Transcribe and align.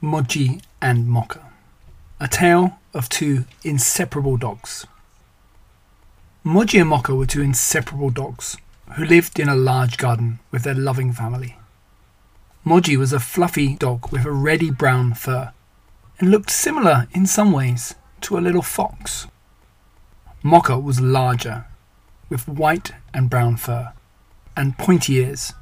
Mochi 0.00 0.60
and 0.80 1.08
Mocha. 1.08 1.44
A 2.20 2.28
tale 2.28 2.78
of 2.94 3.08
two 3.08 3.46
inseparable 3.64 4.36
dogs. 4.36 4.86
Mochi 6.44 6.78
and 6.78 6.88
Mocha 6.88 7.16
were 7.16 7.26
two 7.26 7.42
inseparable 7.42 8.10
dogs 8.10 8.56
who 8.92 9.04
lived 9.04 9.40
in 9.40 9.48
a 9.48 9.56
large 9.56 9.96
garden 9.98 10.38
with 10.52 10.62
their 10.62 10.74
loving 10.74 11.12
family. 11.12 11.56
Mochi 12.62 12.96
was 12.96 13.12
a 13.12 13.18
fluffy 13.18 13.74
dog 13.74 14.12
with 14.12 14.24
a 14.24 14.30
reddy 14.30 14.70
brown 14.70 15.14
fur 15.14 15.52
and 16.20 16.30
looked 16.30 16.50
similar 16.50 17.08
in 17.10 17.26
some 17.26 17.50
ways 17.50 17.96
to 18.20 18.38
a 18.38 18.40
little 18.40 18.62
fox. 18.62 19.26
Mocha 20.44 20.78
was 20.78 21.00
larger 21.00 21.64
with 22.28 22.46
white 22.46 22.92
and 23.12 23.28
brown 23.28 23.56
fur 23.56 23.92
and 24.56 24.78
pointy 24.78 25.14
ears, 25.14 25.54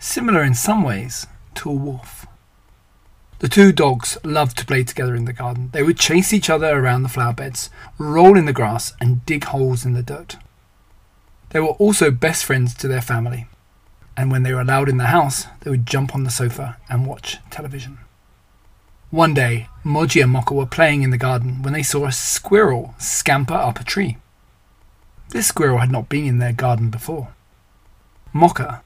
similar 0.00 0.42
in 0.42 0.54
some 0.54 0.82
ways 0.82 1.28
to 1.54 1.70
a 1.70 1.74
wolf. 1.74 2.26
The 3.40 3.48
two 3.48 3.70
dogs 3.70 4.18
loved 4.24 4.58
to 4.58 4.66
play 4.66 4.82
together 4.82 5.14
in 5.14 5.24
the 5.24 5.32
garden. 5.32 5.70
They 5.72 5.84
would 5.84 5.98
chase 5.98 6.32
each 6.32 6.50
other 6.50 6.76
around 6.76 7.04
the 7.04 7.08
flower 7.08 7.32
beds, 7.32 7.70
roll 7.96 8.36
in 8.36 8.46
the 8.46 8.52
grass, 8.52 8.94
and 9.00 9.24
dig 9.26 9.44
holes 9.44 9.84
in 9.84 9.92
the 9.92 10.02
dirt. 10.02 10.36
They 11.50 11.60
were 11.60 11.68
also 11.68 12.10
best 12.10 12.44
friends 12.44 12.74
to 12.74 12.88
their 12.88 13.00
family, 13.00 13.46
and 14.16 14.32
when 14.32 14.42
they 14.42 14.52
were 14.52 14.60
allowed 14.60 14.88
in 14.88 14.96
the 14.96 15.06
house, 15.06 15.46
they 15.60 15.70
would 15.70 15.86
jump 15.86 16.16
on 16.16 16.24
the 16.24 16.30
sofa 16.30 16.78
and 16.90 17.06
watch 17.06 17.38
television. 17.48 17.98
One 19.10 19.34
day, 19.34 19.68
Mochi 19.84 20.20
and 20.20 20.32
Mocha 20.32 20.52
were 20.52 20.66
playing 20.66 21.02
in 21.02 21.10
the 21.10 21.16
garden 21.16 21.62
when 21.62 21.72
they 21.72 21.84
saw 21.84 22.06
a 22.06 22.12
squirrel 22.12 22.96
scamper 22.98 23.54
up 23.54 23.80
a 23.80 23.84
tree. 23.84 24.18
This 25.30 25.46
squirrel 25.46 25.78
had 25.78 25.92
not 25.92 26.08
been 26.08 26.26
in 26.26 26.38
their 26.38 26.52
garden 26.52 26.90
before. 26.90 27.28
Mocha, 28.32 28.82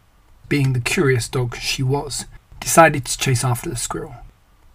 being 0.49 0.75
the 0.75 0.81
curious 0.81 1.27
dog 1.27 1.57
she 1.57 1.83
was, 1.83 2.27
decided 2.61 3.07
to 3.07 3.19
chase 3.19 3.43
after 3.43 3.71
the 3.71 3.77
squirrel. 3.77 4.15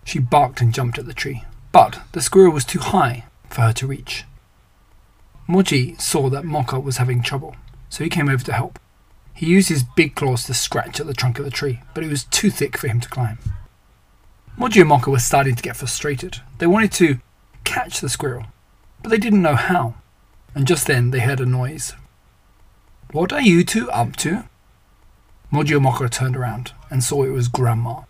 She 0.08 0.20
barked 0.20 0.62
and 0.62 0.74
jumped 0.74 0.98
at 0.98 1.06
the 1.06 1.14
tree, 1.14 1.44
but 1.74 2.00
the 2.14 2.22
squirrel 2.22 2.54
was 2.54 2.64
too 2.64 2.80
high 2.80 3.26
for 3.50 3.60
her 3.60 3.74
to 3.74 3.86
reach. 3.86 4.24
Mochi 5.50 5.98
saw 5.98 6.30
that 6.30 6.46
Mocha 6.46 6.80
was 6.80 6.96
having 6.96 7.22
trouble, 7.22 7.58
so 7.90 8.06
he 8.06 8.10
came 8.10 8.30
over 8.30 8.42
to 8.46 8.54
help. 8.54 8.80
He 9.34 9.48
used 9.48 9.68
his 9.68 9.84
big 9.84 10.16
claws 10.16 10.46
to 10.46 10.54
scratch 10.54 11.02
at 11.02 11.08
the 11.08 11.14
trunk 11.14 11.40
of 11.40 11.44
the 11.44 11.52
tree, 11.52 11.82
but 11.94 12.06
it 12.06 12.10
was 12.10 12.24
too 12.24 12.50
thick 12.50 12.78
for 12.78 12.88
him 12.88 13.02
to 13.02 13.10
climb. 13.10 13.38
Mochi 14.56 14.80
and 14.80 14.88
Mocha 14.88 15.10
were 15.10 15.20
starting 15.20 15.56
to 15.56 15.62
get 15.62 15.76
frustrated. 15.76 16.38
They 16.60 16.68
wanted 16.68 16.94
to 16.94 17.20
catch 17.66 18.00
the 18.00 18.08
squirrel, 18.08 18.46
but 19.04 19.10
they 19.10 19.18
didn't 19.18 19.42
know 19.42 19.56
how. 19.56 19.96
And 20.56 20.66
just 20.66 20.88
then 20.88 21.12
they 21.12 21.20
heard 21.20 21.42
a 21.42 21.46
noise. 21.46 21.96
What 23.12 23.34
are 23.34 23.42
you 23.42 23.66
two 23.66 23.92
up 23.92 24.16
to? 24.18 24.48
Mochi 25.52 25.74
and 25.74 25.84
Mocha 25.84 26.08
turned 26.08 26.38
around 26.38 26.72
and 26.90 27.04
saw 27.04 27.24
it 27.24 27.32
was 27.32 27.50
Grandma. 27.50 28.04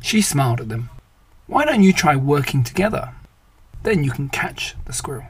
She 0.00 0.22
smiled 0.22 0.60
at 0.60 0.68
them 0.68 0.90
why 1.50 1.64
don't 1.64 1.82
you 1.82 1.92
try 1.92 2.14
working 2.14 2.62
together? 2.62 3.12
Then 3.82 4.04
you 4.04 4.12
can 4.12 4.28
catch 4.28 4.76
the 4.84 4.92
squirrel. 4.92 5.26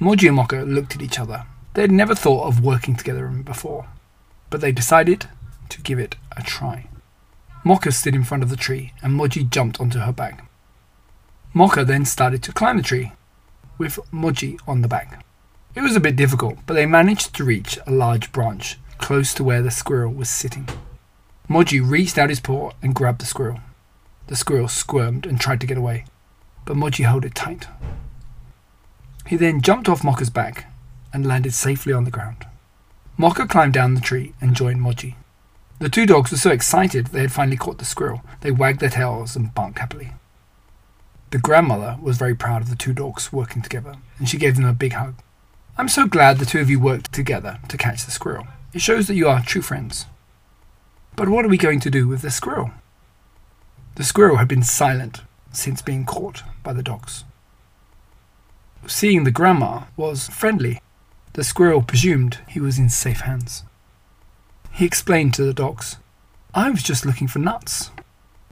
Mochi 0.00 0.26
and 0.26 0.34
Mocha 0.34 0.62
looked 0.62 0.96
at 0.96 1.02
each 1.02 1.20
other. 1.20 1.46
They 1.74 1.82
had 1.82 1.92
never 1.92 2.16
thought 2.16 2.48
of 2.48 2.64
working 2.64 2.96
together 2.96 3.28
before, 3.28 3.86
but 4.50 4.60
they 4.60 4.72
decided 4.72 5.28
to 5.68 5.80
give 5.80 6.00
it 6.00 6.16
a 6.36 6.42
try. 6.42 6.88
Mocha 7.62 7.92
stood 7.92 8.16
in 8.16 8.24
front 8.24 8.42
of 8.42 8.50
the 8.50 8.56
tree 8.56 8.94
and 9.00 9.14
Mochi 9.14 9.44
jumped 9.44 9.80
onto 9.80 10.00
her 10.00 10.12
back. 10.12 10.44
Mocha 11.52 11.84
then 11.84 12.04
started 12.04 12.42
to 12.42 12.52
climb 12.52 12.78
the 12.78 12.82
tree 12.82 13.12
with 13.78 14.00
Mochi 14.10 14.58
on 14.66 14.82
the 14.82 14.88
back. 14.88 15.24
It 15.76 15.82
was 15.82 15.94
a 15.94 16.00
bit 16.00 16.16
difficult, 16.16 16.58
but 16.66 16.74
they 16.74 16.84
managed 16.84 17.32
to 17.36 17.44
reach 17.44 17.78
a 17.86 17.92
large 17.92 18.32
branch 18.32 18.80
close 18.98 19.32
to 19.34 19.44
where 19.44 19.62
the 19.62 19.70
squirrel 19.70 20.12
was 20.12 20.28
sitting. 20.28 20.68
Mochi 21.46 21.80
reached 21.80 22.18
out 22.18 22.30
his 22.30 22.40
paw 22.40 22.72
and 22.82 22.92
grabbed 22.92 23.20
the 23.20 23.26
squirrel. 23.26 23.60
The 24.26 24.36
squirrel 24.36 24.68
squirmed 24.68 25.26
and 25.26 25.40
tried 25.40 25.60
to 25.60 25.66
get 25.66 25.78
away, 25.78 26.04
but 26.64 26.76
Mochi 26.76 27.02
held 27.02 27.24
it 27.24 27.34
tight. 27.34 27.68
He 29.26 29.36
then 29.36 29.62
jumped 29.62 29.88
off 29.88 30.04
Mocha's 30.04 30.30
back 30.30 30.66
and 31.12 31.26
landed 31.26 31.54
safely 31.54 31.92
on 31.92 32.04
the 32.04 32.10
ground. 32.10 32.46
Mocha 33.16 33.46
climbed 33.46 33.74
down 33.74 33.94
the 33.94 34.00
tree 34.00 34.34
and 34.40 34.56
joined 34.56 34.80
Mochi. 34.80 35.16
The 35.78 35.88
two 35.88 36.06
dogs 36.06 36.30
were 36.30 36.36
so 36.36 36.50
excited 36.50 37.08
they 37.08 37.20
had 37.20 37.32
finally 37.32 37.56
caught 37.56 37.78
the 37.78 37.84
squirrel. 37.84 38.22
They 38.40 38.50
wagged 38.50 38.80
their 38.80 38.90
tails 38.90 39.36
and 39.36 39.54
barked 39.54 39.78
happily. 39.78 40.12
The 41.30 41.38
grandmother 41.38 41.98
was 42.00 42.16
very 42.16 42.34
proud 42.34 42.62
of 42.62 42.70
the 42.70 42.76
two 42.76 42.92
dogs 42.92 43.32
working 43.32 43.60
together, 43.60 43.96
and 44.18 44.28
she 44.28 44.38
gave 44.38 44.56
them 44.56 44.64
a 44.64 44.72
big 44.72 44.92
hug. 44.92 45.16
I'm 45.76 45.88
so 45.88 46.06
glad 46.06 46.38
the 46.38 46.46
two 46.46 46.60
of 46.60 46.70
you 46.70 46.78
worked 46.78 47.12
together 47.12 47.58
to 47.68 47.76
catch 47.76 48.04
the 48.04 48.12
squirrel. 48.12 48.46
It 48.72 48.80
shows 48.80 49.08
that 49.08 49.16
you 49.16 49.28
are 49.28 49.42
true 49.42 49.62
friends. 49.62 50.06
But 51.16 51.28
what 51.28 51.44
are 51.44 51.48
we 51.48 51.58
going 51.58 51.80
to 51.80 51.90
do 51.90 52.06
with 52.06 52.22
the 52.22 52.30
squirrel? 52.30 52.70
The 53.96 54.04
squirrel 54.04 54.38
had 54.38 54.48
been 54.48 54.62
silent 54.62 55.22
since 55.52 55.80
being 55.80 56.04
caught 56.04 56.42
by 56.62 56.72
the 56.72 56.82
dogs. 56.82 57.24
Seeing 58.86 59.24
the 59.24 59.30
grandma 59.30 59.84
was 59.96 60.28
friendly, 60.28 60.80
the 61.34 61.44
squirrel 61.44 61.80
presumed 61.82 62.38
he 62.48 62.60
was 62.60 62.78
in 62.78 62.90
safe 62.90 63.20
hands. 63.20 63.62
He 64.72 64.84
explained 64.84 65.32
to 65.34 65.44
the 65.44 65.54
dogs, 65.54 65.96
I 66.54 66.70
was 66.70 66.82
just 66.82 67.06
looking 67.06 67.28
for 67.28 67.38
nuts. 67.38 67.90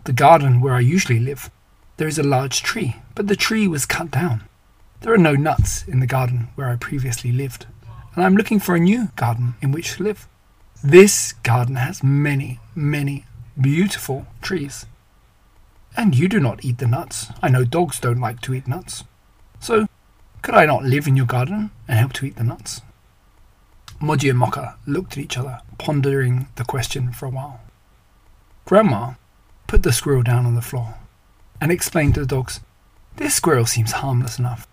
The 0.05 0.13
garden 0.13 0.61
where 0.61 0.75
I 0.75 0.81
usually 0.81 1.19
live, 1.19 1.51
there 1.97 2.09
is 2.09 2.19
a 2.19 2.25
large 2.25 2.63
tree, 2.63 2.97
but 3.15 3.27
the 3.27 3.37
tree 3.37 3.67
was 3.67 3.85
cut 3.85 4.11
down. 4.11 4.43
There 5.01 5.13
are 5.13 5.19
no 5.19 5.35
nuts 5.35 5.87
in 5.87 5.99
the 5.99 6.07
garden 6.07 6.49
where 6.55 6.69
I 6.69 6.77
previously 6.77 7.33
lived, 7.33 7.67
and 8.15 8.25
I'm 8.25 8.37
looking 8.37 8.61
for 8.61 8.77
a 8.77 8.81
new 8.81 9.09
garden 9.17 9.55
in 9.61 9.73
which 9.73 9.97
to 9.97 10.05
live. 10.05 10.29
This 10.83 11.33
garden 11.33 11.77
has 11.77 12.03
many, 12.03 12.61
many 12.75 13.25
beautiful 13.61 14.27
trees. 14.41 14.87
And 15.97 16.15
you 16.15 16.29
do 16.29 16.41
not 16.41 16.65
eat 16.65 16.79
the 16.79 16.87
nuts. 16.87 17.29
I 17.43 17.49
know 17.49 17.65
dogs 17.65 18.01
don't 18.01 18.21
like 18.21 18.41
to 18.43 18.55
eat 18.55 18.67
nuts. 18.67 19.05
So, 19.61 19.87
could 20.41 20.55
I 20.55 20.67
not 20.67 20.85
live 20.85 21.07
in 21.07 21.17
your 21.17 21.27
garden 21.27 21.71
and 21.87 21.99
help 21.99 22.13
to 22.15 22.27
eat 22.27 22.37
the 22.37 22.45
nuts? 22.45 22.81
Mochi 24.01 24.29
and 24.29 24.39
Mocha 24.39 24.77
looked 24.87 25.13
at 25.13 25.19
each 25.19 25.39
other, 25.39 25.61
pondering 25.79 26.49
the 26.57 26.65
question 26.65 27.13
for 27.13 27.27
a 27.27 27.31
while. 27.31 27.61
Grandma 28.65 29.15
put 29.69 29.83
the 29.85 29.93
squirrel 29.93 30.23
down 30.23 30.47
on 30.47 30.55
the 30.55 30.63
floor 30.63 30.97
and 31.61 31.71
explained 31.71 32.15
to 32.15 32.21
the 32.21 32.27
dogs, 32.27 32.61
This 33.17 33.35
squirrel 33.35 33.67
seems 33.67 33.93
harmless 33.93 34.39
enough. 34.39 34.67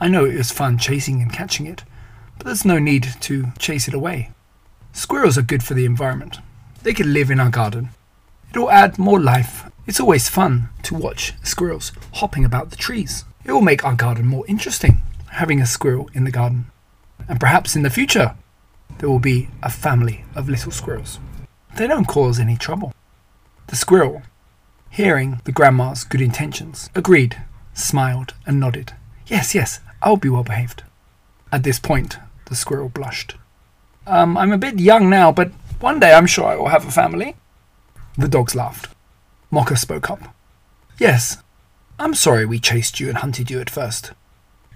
I 0.00 0.08
know 0.08 0.26
it 0.26 0.36
was 0.36 0.50
fun 0.50 0.76
chasing 0.76 1.22
and 1.22 1.32
catching 1.32 1.66
it, 1.66 1.84
but 2.36 2.46
there's 2.46 2.64
no 2.64 2.78
need 2.78 3.08
to 3.20 3.52
chase 3.58 3.88
it 3.88 3.94
away. 3.94 4.30
Squirrels 4.92 5.38
are 5.38 5.42
good 5.42 5.62
for 5.62 5.72
the 5.72 5.86
environment. 5.86 6.38
They 6.82 6.92
can 6.92 7.14
live 7.14 7.30
in 7.30 7.40
our 7.40 7.48
garden. 7.48 7.90
It'll 8.50 8.70
add 8.70 8.98
more 8.98 9.18
life 9.18 9.70
it's 9.86 10.00
always 10.00 10.28
fun 10.28 10.68
to 10.82 10.94
watch 10.94 11.34
squirrels 11.42 11.92
hopping 12.14 12.44
about 12.44 12.70
the 12.70 12.76
trees. 12.76 13.24
It 13.44 13.52
will 13.52 13.60
make 13.60 13.84
our 13.84 13.94
garden 13.94 14.26
more 14.26 14.46
interesting, 14.46 15.02
having 15.32 15.60
a 15.60 15.66
squirrel 15.66 16.08
in 16.14 16.24
the 16.24 16.30
garden. 16.30 16.66
And 17.28 17.38
perhaps 17.38 17.76
in 17.76 17.82
the 17.82 17.90
future, 17.90 18.34
there 18.98 19.08
will 19.08 19.18
be 19.18 19.48
a 19.62 19.70
family 19.70 20.24
of 20.34 20.48
little 20.48 20.72
squirrels. 20.72 21.18
They 21.76 21.86
don't 21.86 22.06
cause 22.06 22.38
any 22.38 22.56
trouble. 22.56 22.94
The 23.66 23.76
squirrel, 23.76 24.22
hearing 24.90 25.40
the 25.44 25.52
grandma's 25.52 26.04
good 26.04 26.20
intentions, 26.20 26.88
agreed, 26.94 27.42
smiled, 27.74 28.34
and 28.46 28.60
nodded. 28.60 28.94
Yes, 29.26 29.54
yes, 29.54 29.80
I'll 30.02 30.16
be 30.16 30.28
well 30.28 30.44
behaved. 30.44 30.82
At 31.52 31.62
this 31.62 31.78
point, 31.78 32.18
the 32.46 32.54
squirrel 32.54 32.88
blushed. 32.88 33.34
Um, 34.06 34.36
I'm 34.36 34.52
a 34.52 34.58
bit 34.58 34.78
young 34.78 35.10
now, 35.10 35.32
but 35.32 35.50
one 35.80 36.00
day 36.00 36.12
I'm 36.12 36.26
sure 36.26 36.46
I 36.46 36.56
will 36.56 36.68
have 36.68 36.86
a 36.86 36.90
family. 36.90 37.36
The 38.16 38.28
dogs 38.28 38.54
laughed. 38.54 38.88
Mocha 39.54 39.76
spoke 39.76 40.10
up. 40.10 40.34
Yes, 40.98 41.36
I'm 41.96 42.12
sorry 42.12 42.44
we 42.44 42.58
chased 42.58 42.98
you 42.98 43.08
and 43.08 43.18
hunted 43.18 43.52
you 43.52 43.60
at 43.60 43.70
first. 43.70 44.10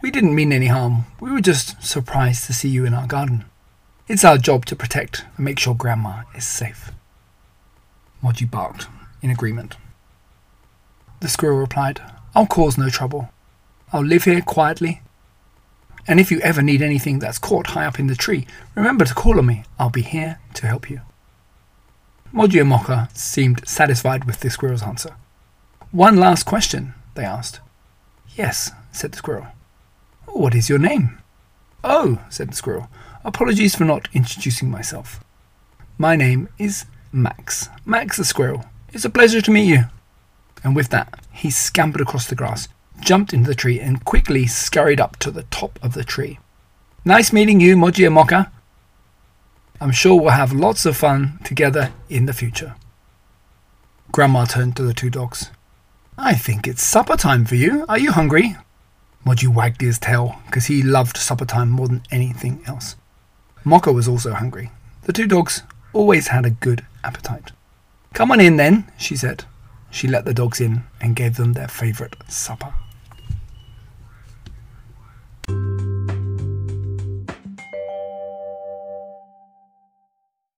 We 0.02 0.12
didn't 0.12 0.36
mean 0.36 0.52
any 0.52 0.68
harm. 0.68 1.06
We 1.18 1.32
were 1.32 1.40
just 1.40 1.82
surprised 1.82 2.44
to 2.44 2.52
see 2.52 2.68
you 2.68 2.84
in 2.84 2.94
our 2.94 3.08
garden. 3.08 3.44
It's 4.06 4.24
our 4.24 4.38
job 4.38 4.66
to 4.66 4.76
protect 4.76 5.24
and 5.34 5.44
make 5.44 5.58
sure 5.58 5.74
Grandma 5.74 6.22
is 6.36 6.46
safe. 6.46 6.92
Mochi 8.22 8.44
barked 8.44 8.86
in 9.20 9.30
agreement. 9.30 9.76
The 11.18 11.28
squirrel 11.28 11.58
replied, 11.58 12.00
I'll 12.36 12.46
cause 12.46 12.78
no 12.78 12.88
trouble. 12.88 13.30
I'll 13.92 14.04
live 14.04 14.22
here 14.24 14.42
quietly. 14.42 15.02
And 16.06 16.20
if 16.20 16.30
you 16.30 16.38
ever 16.42 16.62
need 16.62 16.82
anything 16.82 17.18
that's 17.18 17.40
caught 17.40 17.66
high 17.74 17.86
up 17.86 17.98
in 17.98 18.06
the 18.06 18.14
tree, 18.14 18.46
remember 18.76 19.04
to 19.04 19.12
call 19.12 19.40
on 19.40 19.46
me. 19.46 19.64
I'll 19.76 19.90
be 19.90 20.02
here 20.02 20.38
to 20.54 20.68
help 20.68 20.88
you. 20.88 21.00
Mochi 22.38 22.60
and 22.60 22.68
Mocha 22.68 23.08
seemed 23.14 23.66
satisfied 23.66 24.22
with 24.22 24.38
the 24.38 24.48
squirrel's 24.48 24.84
answer. 24.84 25.16
One 25.90 26.18
last 26.18 26.44
question, 26.44 26.94
they 27.16 27.24
asked. 27.24 27.58
Yes, 28.36 28.70
said 28.92 29.10
the 29.10 29.16
squirrel. 29.16 29.48
What 30.26 30.54
is 30.54 30.68
your 30.68 30.78
name? 30.78 31.18
Oh, 31.82 32.20
said 32.30 32.50
the 32.50 32.54
squirrel. 32.54 32.90
Apologies 33.24 33.74
for 33.74 33.84
not 33.84 34.06
introducing 34.12 34.70
myself. 34.70 35.18
My 35.98 36.14
name 36.14 36.48
is 36.60 36.84
Max. 37.10 37.70
Max 37.84 38.18
the 38.18 38.24
squirrel. 38.24 38.66
It's 38.92 39.04
a 39.04 39.10
pleasure 39.10 39.40
to 39.40 39.50
meet 39.50 39.66
you. 39.66 39.86
And 40.62 40.76
with 40.76 40.90
that, 40.90 41.18
he 41.32 41.50
scampered 41.50 42.02
across 42.02 42.28
the 42.28 42.36
grass, 42.36 42.68
jumped 43.00 43.32
into 43.32 43.48
the 43.48 43.56
tree, 43.56 43.80
and 43.80 44.04
quickly 44.04 44.46
scurried 44.46 45.00
up 45.00 45.16
to 45.16 45.32
the 45.32 45.42
top 45.50 45.76
of 45.82 45.94
the 45.94 46.04
tree. 46.04 46.38
Nice 47.04 47.32
meeting 47.32 47.58
you, 47.58 47.76
Mochi 47.76 48.04
and 48.04 48.14
Mocha, 48.14 48.52
I'm 49.80 49.92
sure 49.92 50.20
we'll 50.20 50.30
have 50.30 50.52
lots 50.52 50.86
of 50.86 50.96
fun 50.96 51.38
together 51.44 51.92
in 52.08 52.26
the 52.26 52.32
future. 52.32 52.74
Grandma 54.10 54.44
turned 54.44 54.74
to 54.76 54.82
the 54.82 54.92
two 54.92 55.08
dogs. 55.08 55.50
I 56.16 56.34
think 56.34 56.66
it's 56.66 56.82
supper 56.82 57.16
time 57.16 57.44
for 57.44 57.54
you. 57.54 57.84
Are 57.88 57.98
you 57.98 58.10
hungry? 58.10 58.56
Mochi 59.24 59.46
wagged 59.46 59.80
his 59.80 60.00
tail 60.00 60.36
because 60.46 60.66
he 60.66 60.82
loved 60.82 61.16
supper 61.16 61.44
time 61.44 61.70
more 61.70 61.86
than 61.86 62.02
anything 62.10 62.60
else. 62.66 62.96
Mocha 63.62 63.92
was 63.92 64.08
also 64.08 64.32
hungry. 64.32 64.72
The 65.02 65.12
two 65.12 65.28
dogs 65.28 65.62
always 65.92 66.28
had 66.28 66.44
a 66.44 66.50
good 66.50 66.84
appetite. 67.04 67.52
Come 68.14 68.32
on 68.32 68.40
in 68.40 68.56
then, 68.56 68.90
she 68.98 69.16
said. 69.16 69.44
She 69.90 70.08
let 70.08 70.24
the 70.24 70.34
dogs 70.34 70.60
in 70.60 70.82
and 71.00 71.14
gave 71.14 71.36
them 71.36 71.52
their 71.52 71.68
favourite 71.68 72.16
supper. 72.28 72.74